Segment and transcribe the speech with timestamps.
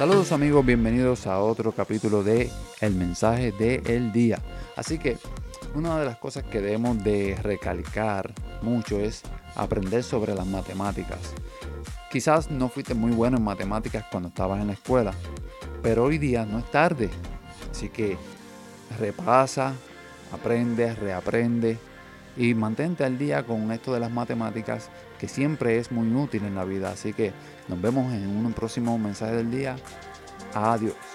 [0.00, 4.38] Saludos amigos, bienvenidos a otro capítulo de El mensaje del día.
[4.74, 5.18] Así que
[5.74, 8.32] una de las cosas que debemos de recalcar
[8.62, 9.20] mucho es
[9.54, 11.18] aprender sobre las matemáticas.
[12.10, 15.12] Quizás no fuiste muy bueno en matemáticas cuando estabas en la escuela,
[15.82, 17.10] pero hoy día no es tarde.
[17.70, 18.16] Así que
[18.98, 19.74] repasa,
[20.32, 21.76] aprende, reaprende
[22.36, 24.88] y mantente al día con esto de las matemáticas
[25.18, 26.90] que siempre es muy útil en la vida.
[26.90, 27.32] Así que
[27.68, 29.76] nos vemos en un próximo mensaje del día.
[30.54, 31.09] Adiós.